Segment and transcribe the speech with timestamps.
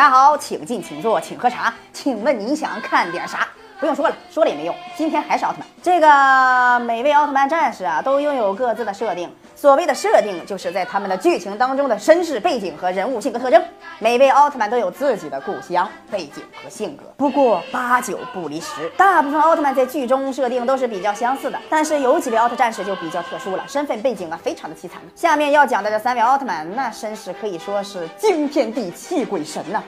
[0.00, 1.74] 大家好，请进，请坐，请喝茶。
[1.92, 3.46] 请问您想看点啥？
[3.80, 4.74] 不用说了，说了也没用。
[4.94, 5.66] 今天还是奥特曼。
[5.82, 9.28] 这个每位奥特曼战士啊，都拥有各自的设定。
[9.56, 13.62] 所谓的设定，就是在他们的剧情当中的身世背景和人物性格特征。
[13.98, 18.88] 每位奥特曼都有自己的故乡背景和性格，不过八九不离十。
[18.98, 25.00] 大部分奥特曼在剧中设定都是比较相似的，但是有几位奥特战士就比较特殊了，身份背景啊非常的凄惨。
[25.14, 29.82] 下面要讲的这三位奥特曼，那身世可以说是惊天地泣鬼神呐。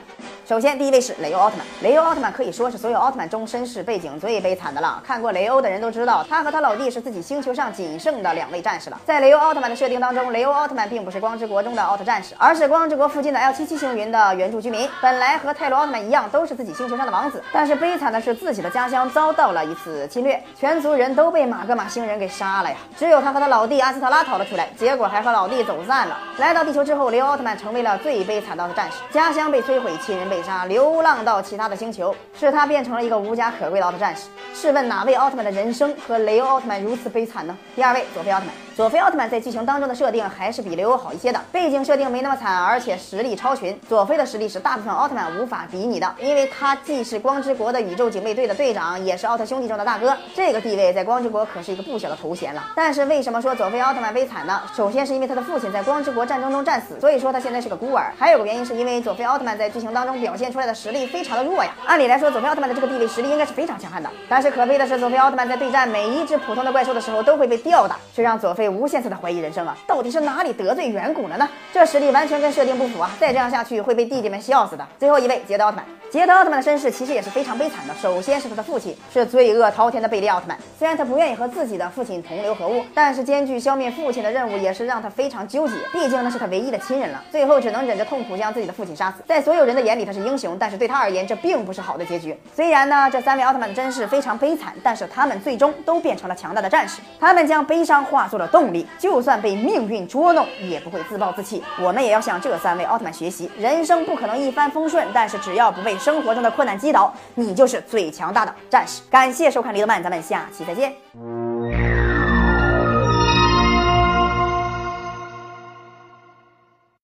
[0.53, 1.65] 首先，第一位是雷欧奥特曼。
[1.81, 5.01] 雷欧奥特曼可以说是所有奥特曼中身世背景最悲惨的了。
[5.03, 9.01] 看过雷欧的人都知道，他和他老弟是自己星球上仅剩的两位战士了。
[9.03, 14.87] 在雷欧奥特曼的设定当中，雷欧奥特曼并不是光之国中的奥特战士，而是光之国附近的 L 七七星云的原住居民。
[15.01, 22.77] 本来和泰罗奥特曼一样，都是自己星球上的王子，但是悲惨的是自己的家乡遭到了一次侵略，全族人都被马格玛星人给杀了呀。
[22.95, 26.15] 只有他和他老弟阿斯特拉逃了出来，结果还和老弟走散了。
[26.37, 34.23] 来到地球之后，雷欧奥特曼成为了最悲惨的奥特战士，家乡被摧毁，亲人被流浪到其他的星球，使他变成了一个无家可归的奥特战士。
[34.53, 37.57] 试问哪位奥特曼的人生和雷欧奥特曼如此悲惨呢？
[37.75, 38.53] 第二位，佐菲奥特曼。
[38.75, 43.79] 佐菲奥特曼在剧情当中的设定还是比雷欧好一些的，背景设定没那么惨，而且实力超群。
[43.87, 52.63] 佐菲的实力是大部分奥特曼无法比拟的，因为他既是光之国的宇宙警卫队的队长，也是奥特兄弟中的大哥，这个地位在光之国可是一个不小的头衔了。
[52.75, 54.59] 但是为什么说佐菲奥特曼悲惨呢？
[54.75, 58.11] 首先是因为他的父亲在光之国战争中战死，所以说他现在是个孤儿。
[58.17, 61.69] 还有个原因是因为佐菲奥特曼在剧情当中表现出来的实力非常的弱呀。
[61.85, 69.39] 按理来说，佐菲奥特曼的这个地位实力应该是非常强悍的，但是可悲的是，佐菲奥特曼在对战每一只普通的怪兽的时候都会被吊打，这让佐菲被无限次的怀疑。
[69.39, 71.49] 人生啊，到底是哪里得罪远古了呢？
[71.73, 73.11] 这实力完全跟设定不符啊！
[73.19, 74.87] 再这样下去会被弟弟们笑死的。
[74.97, 75.85] 最后一位，捷德奥特曼。
[76.09, 77.93] 捷德奥特曼的身世其实也是非常悲惨的。
[77.95, 85.73] 首先是他的父亲是罪恶滔天的贝利奥特曼，虽然他不愿意和自己的父亲同流合污，但是艰巨消灭父亲的任务也是让他非常纠结。
[85.91, 89.23] 毕竟那是他唯一的亲人了，最后只能忍着痛苦将自己的父亲杀死。
[89.27, 92.37] 在所有人的眼里他是英雄，但是对他而言这并不是好的结局。
[92.55, 97.01] 虽然呢这三位奥特曼的身世非常悲惨，但是他们最终都变成了强大的战士。
[97.19, 101.63] 他们将悲伤化作了动力，就算被命运捉弄，也不会自暴自弃。
[101.81, 109.01] 我们也要向这三位奥特曼学习，人生不可能一帆风顺，但是只要不被生活中的困难击倒，你就是最强大的战士。
[109.09, 111.42] 感谢收看《李德曼》，咱们下期再见。